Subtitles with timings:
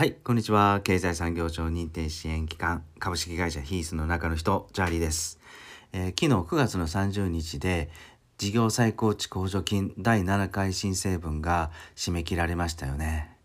[0.00, 0.80] はい、こんにちは。
[0.82, 5.38] 経済産業省認定支援機関株式会社ヒースの中の人、チャーリーです。
[5.92, 7.90] えー昨日9月の30日で
[8.38, 13.36] 事業再構築補助金第7回申請分が締め切られましたよね。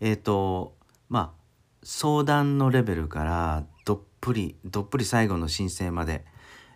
[0.00, 0.74] えっ、と、
[1.08, 1.40] まあ、
[1.84, 6.24] 相談のレベルからどっぷり、どっぷり最後の申請まで、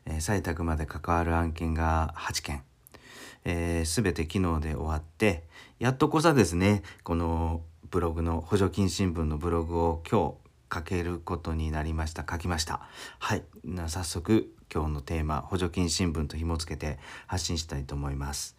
[0.04, 2.62] えー採択まで関わる案件が8件。
[3.48, 5.44] えー、全て昨日で終わって
[5.78, 10.36] やっとこさですねこのブログの補助金新聞のブログを今
[10.70, 12.24] 日書けることになりました。
[12.28, 12.80] 書きました。
[13.18, 13.42] はい。
[13.88, 18.56] 早速今日のテーマ補助金新聞と紐付けて発信したいと思います。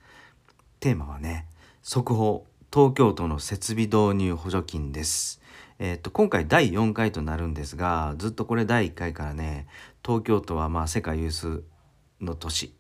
[0.79, 1.47] テーマはね
[1.81, 5.41] 速報東京都の設備導入補助金です。
[5.79, 9.67] えっと今回第4回となるんですがずっとこれ第1回からね
[10.05, 11.63] 東京都はまあ世界有数
[12.21, 12.73] の都市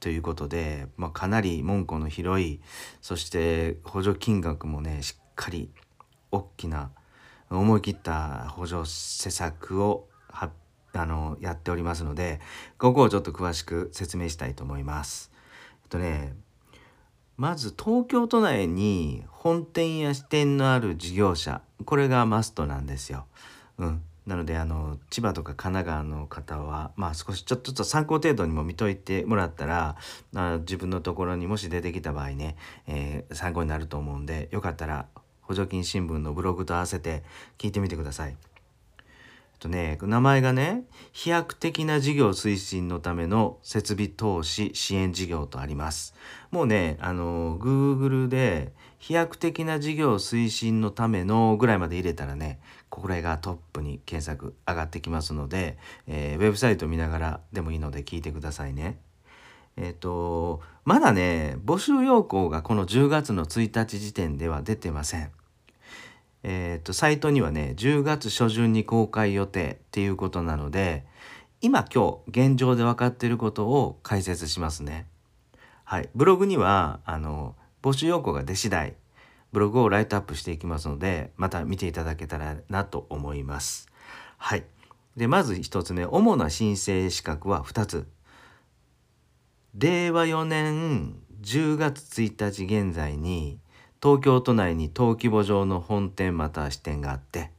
[0.00, 2.60] ということで、まあ、かなり門戸の広い
[3.00, 5.70] そして補助金額もねしっかり
[6.32, 6.90] 大きな
[7.48, 10.50] 思い切った補助施策をは
[10.92, 12.40] あのやっておりますので
[12.76, 15.30] ここをちょっと詳しく説明したいと思います。
[15.84, 16.34] えっとね
[17.36, 23.26] まず東京都内に本店や支店のある事業者これがマストなんですよ。
[23.78, 29.96] うん、なのであの千葉とか神奈川の方はまあ少しちょちょっと参考程度にも見といてもらったら
[30.34, 32.56] あ自分のところにもし出てきた場合ね、
[32.88, 35.06] えー参考になると思うんでよかったら
[35.48, 37.24] 補助金新聞のブログと合わせて
[37.56, 38.36] 聞いてみてください。
[39.58, 46.14] とね、名前がね飛躍的な事業推進のための設備投資支援事業とあります
[46.52, 58.98] もうねあの Google で飛躍的な事業推進のためのぐらいまで入れたらねこれがトップに検索上がってきますので、えーウェブサイト見ながらでもいいので聞いてくださいね
[59.80, 65.30] えっ、とまだね募集要項がこの10月の1日時点では出てません
[66.42, 71.04] えー、とサイトにはね10月初旬に公開予定っていうことなので
[71.60, 75.06] 今今日現状で分かっていることを解説しますね。
[75.84, 78.94] はい、ブログにはあの募集要項が出次第
[79.52, 83.88] ブログをライトアップしていきますのでまた見ていただけたらなと思います。
[84.36, 84.64] はい、
[85.16, 88.06] でまず1つ目主な申請資格は2つ。
[89.78, 93.60] 令和4年10月1日現在に
[94.02, 97.52] 東京都内に登記簿上の本店または支店があって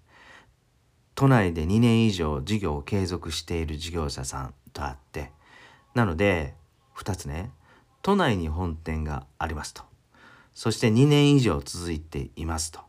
[1.16, 5.32] 都内で2年以上事業を継続している事業者さんとあって
[5.96, 6.56] なので
[6.98, 7.52] 2つね
[8.02, 9.84] 都内に本店がありますと。
[10.54, 12.82] そして2年以上続いていますと。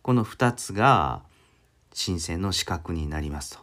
[0.00, 1.22] この2つが
[1.92, 3.60] 申請の資格になりますと。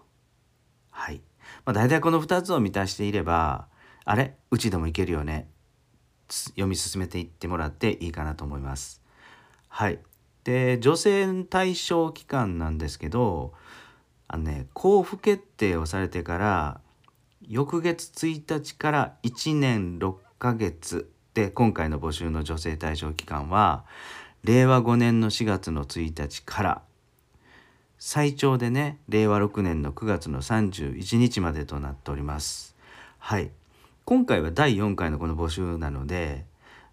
[0.91, 1.21] はい、
[1.65, 3.67] まあ、大体この2つを満たしていれば
[4.05, 4.35] あれ？
[4.51, 5.47] うちでもいけるよね
[6.29, 9.01] 読み進めていってもらっていいかなと思います。
[9.67, 9.99] はい。
[10.43, 13.53] で、女性対象期間なんですけど、
[14.27, 16.81] あのね、交付決定をされてから、
[17.47, 23.85] 翌月1日から1年6ヶ月で、今回の募集の女性対象期間は、
[24.43, 26.81] 令和5年の4月の1日から、
[27.97, 32.75] 最長でね、令和6年の9月の31日までとなっております。
[33.19, 33.51] はい。
[34.05, 36.45] 今回は第4回のこの募集なので、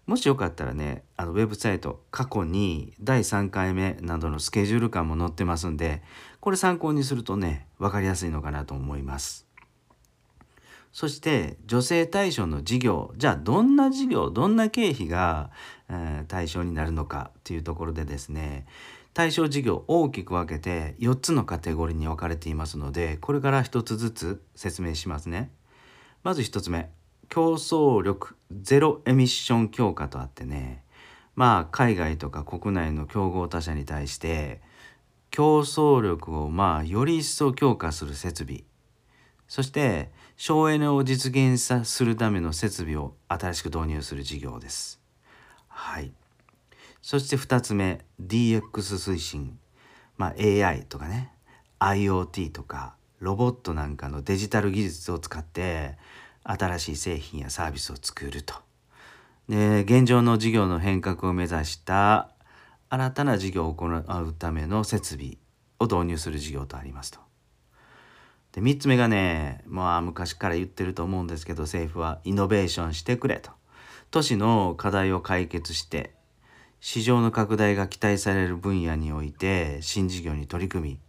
[0.07, 6.01] もしよかったらねあのウェブサイト過去に第3回目などのスケジュール感も載ってますんで
[6.41, 9.45] これ参考にするとね分かりやすいのかなと思います。
[10.91, 15.51] そして女性対象の事業じゃあどんな事業どんな経費が、
[15.89, 18.65] えー対象になるのかっていうところでですね
[19.13, 25.51] 対象事業大きく分けて4つのカテゴリーに分かれていますのでこれから1つずつ説明しますね。
[26.23, 26.89] まず1つ目
[27.29, 30.83] 競争力ゼロエミッション強化とあってね
[31.35, 34.61] まあ海外とか国内の競合他社に対して
[35.31, 38.63] 競争力をまあより一層強化する設備
[39.47, 44.99] そして省エネを実現さするための設備を新しく導入する事業です。
[45.67, 46.11] はい。
[47.01, 49.59] そして2つ目 DX 推進、
[50.17, 51.31] まあ、AI とかね
[51.79, 55.97] IoT とかロボットなんかのデジタル技術を使って
[56.43, 58.55] 新しい製品やサービスを作ると。
[59.49, 62.29] で現状の事業の変革を目指した
[62.89, 65.37] 新たな事業を行うための設備
[65.79, 67.19] を導入する事業とありますと。
[68.53, 73.51] で3つ目がねまあ昔から言ってると思うんですけど政府はイノベーションしてくれと。
[74.11, 76.13] 都市の課題を解決して
[76.79, 80.99] 市場の拡大が期待される分野において新事業に取り組み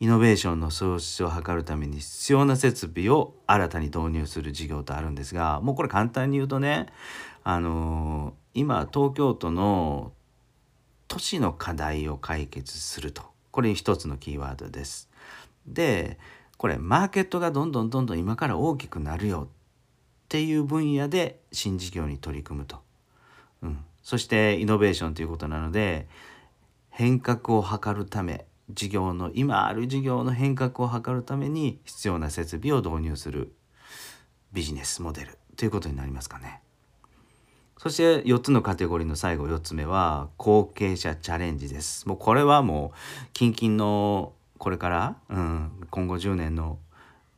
[0.00, 6.86] イノベーションの創出を図るために必要な設備を新たに導入する事業とあるんですがもうこれ簡単に言うとね
[7.42, 10.12] あのー今東京都の
[11.08, 15.10] 都市の課題を解決するとこれ一つのキーワードです。
[15.66, 16.18] で
[16.56, 19.48] これマーケットがどんどんどんどん今から大きくなるよっ
[20.28, 22.78] ていう分野で新事業に取り組むと。
[23.62, 26.06] うん、そしてイノベーションということなので
[26.90, 33.52] 変革を図るため事業の今ある事業の変革を図るために必要な設備を導入する
[34.52, 36.60] ビジネスモデルということになりますかね。
[37.76, 42.08] そして4つのカテゴリーの最後4つ目は後継者チャレンジです。
[42.08, 46.78] もうこれはもう近々のこれから、うん、今後10年の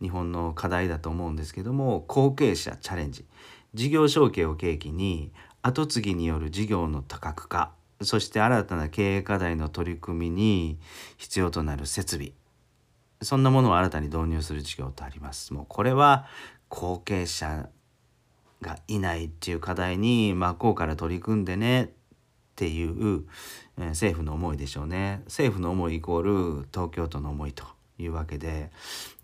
[0.00, 3.24] 日本の課題だと思うんですけども後継者チャレンジ
[3.74, 5.32] 事業承継を契機に
[5.62, 10.78] 後継ぎによる事業の多角化そして新たな経営課題の取り組みに
[11.16, 12.32] 必要となる設備
[13.22, 15.54] そんなものを新たに導入する事業とあります。
[15.54, 16.26] もうこれは
[16.68, 17.68] 後継者
[18.60, 21.88] がいないっていう課題に真っ向から取り組んでねっ
[22.56, 23.24] ていう、
[23.78, 25.22] えー、政府の思いでしょうね。
[25.24, 26.22] 政府の思いイコー
[26.60, 27.64] ル東京都の思いと
[27.98, 28.70] いうわけで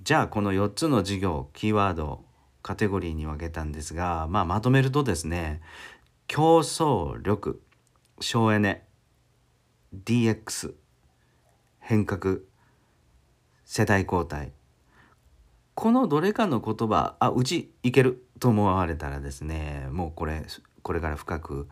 [0.02, 2.24] じゃあこの4つの事業キーワード
[2.62, 5.60] カテゴリーに分けたんですが、まあ、まとめるとですね
[6.28, 7.60] 競争力
[8.22, 8.84] 省エネ
[10.04, 10.74] DX
[11.80, 12.36] 変革
[13.64, 14.52] 世代交代
[15.74, 20.44] このどれかの言葉あうちいけると思われたらですねもうこれ
[20.82, 21.68] これから深く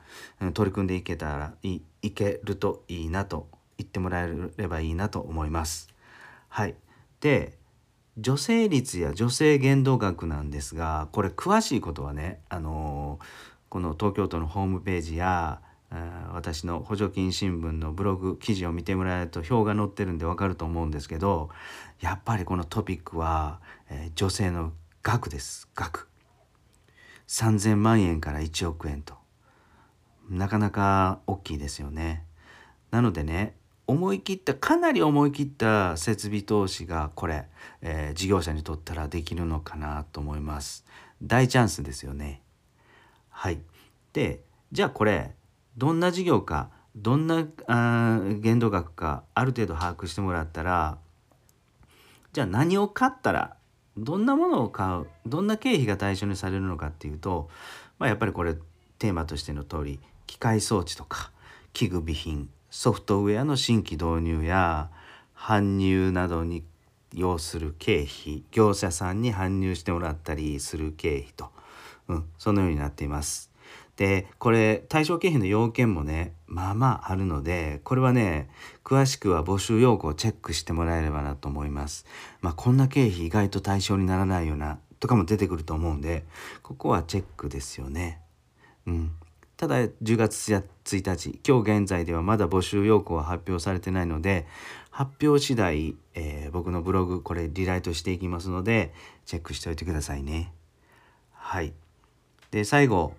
[0.52, 3.48] 取り組んでいけたらいいけるといいなと
[3.78, 5.88] 言ってもらえればいいなと思います。
[6.48, 6.74] はい、
[7.20, 7.56] で
[8.18, 13.20] 女性率や女性限度額なんですがこれ詳しいことはね、あの
[13.68, 15.60] この東京都のホームページや
[16.32, 21.50] 私の補助金新聞のブログ記事を見てもらえると表が載ってるんでわかると思うんですけど
[22.00, 23.60] やっぱりこのトピックは、
[23.90, 24.72] えー、女性の
[25.02, 26.08] 額です額
[27.26, 29.14] 3,000万円から1億円と
[30.28, 32.24] なかなか大きいですよね。
[32.92, 33.56] なのでね
[33.88, 37.46] 思い切ったかなり思い切った設備投資がこれ、
[37.82, 40.84] えー、事業者にとったらできるのかなと思います。
[41.20, 42.42] 大チャンスですよね。
[43.28, 43.60] はい。
[44.12, 45.34] でじゃあこれ
[45.76, 50.98] どんな事業かどんなあ限度額かある程度把握してもらったら
[52.32, 53.56] じゃあ何を買ったら
[53.96, 57.48] どんなものを買うどんな経費が対象にされるのかっていうと、
[57.98, 58.54] まあ、やっぱりこれ
[58.98, 61.30] テーマとしての通り機械装置とか
[61.72, 64.90] 器具備品ソフトウェアの新規導入や
[65.36, 66.64] 搬入などに
[67.12, 71.50] 要する経費業者さんに搬入してもらったりする経費と、
[72.08, 73.49] うん、そのようになっています。
[74.00, 78.48] でこれ対象経費の要件もねまあまああるのでこれはね
[78.82, 82.06] 詳しくは募集要項をチェックしてもらえればなと思います。
[82.40, 86.24] まあ、こんな経費意外と対象にならないようなとかも出てくると思うんで
[86.62, 88.22] ここはチェックですよね。
[88.86, 89.10] うん、
[89.58, 90.62] ただ10月1
[91.06, 94.46] 日今日現在ではまだ募集要項は発表されてないので
[94.90, 98.94] 発表次第、えー、僕のブログこれリライトしていきますので
[99.26, 100.54] チェックしておいてくださいね。
[101.34, 101.74] はい
[102.50, 103.12] で最後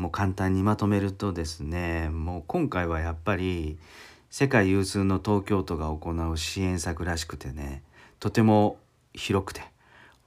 [0.00, 3.78] もう簡単にまとめるとですねもう今回はやっぱり
[4.30, 7.82] 世界有数の東京都が行う支援策らしくてね
[8.18, 8.78] とても
[9.12, 9.60] 広くて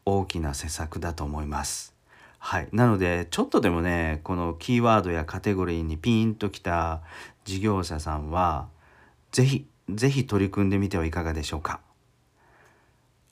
[0.05, 1.95] 大きな施策だと思います。
[2.37, 7.01] はい、なのでちょっとでもねこのキーワードやカテゴリーにピンときた
[7.43, 8.67] 事業者さんは
[9.31, 11.79] 是非是非取り組んでみてはいかがでしょうか。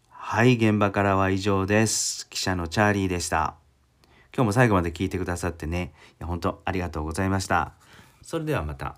[0.09, 2.27] はい、現場からは以上です。
[2.29, 3.60] 記者のチャーリーでした。
[4.33, 7.73] 今日も最後まで聞いてくださってね、いや本当ありがとうございました。
[8.21, 8.95] それではまた。